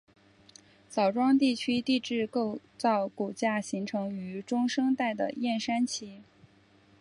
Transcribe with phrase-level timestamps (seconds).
[0.89, 6.23] 枣庄地区地质构造骨架形成于中生代的燕山期。